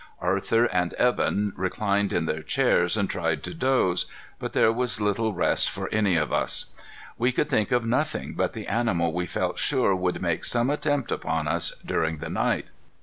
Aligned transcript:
Arthur 0.17 0.65
and 0.65 0.93
Evan 0.95 1.53
reclined 1.55 2.11
in 2.11 2.25
their 2.25 2.41
chairs 2.41 2.97
and 2.97 3.07
tried 3.07 3.43
to 3.43 3.53
doze, 3.53 4.07
but 4.39 4.53
there 4.53 4.71
was 4.71 4.99
little 4.99 5.31
rest 5.31 5.69
for 5.69 5.89
any 5.93 6.15
of 6.15 6.33
us. 6.33 6.65
We 7.19 7.31
could 7.31 7.49
think 7.49 7.71
of 7.71 7.85
nothing 7.85 8.33
but 8.33 8.53
the 8.53 8.65
animal 8.65 9.13
we 9.13 9.27
felt 9.27 9.59
sure 9.59 9.95
would 9.95 10.19
make 10.19 10.43
some 10.43 10.71
attempt 10.71 11.11
upon 11.11 11.47
us 11.47 11.73
during 11.85 12.17
the 12.17 12.31
night. 12.31 12.69